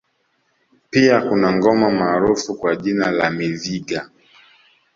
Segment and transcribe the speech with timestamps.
[0.89, 4.09] Pia kuna ngoma maarufu kwa jina la Miviga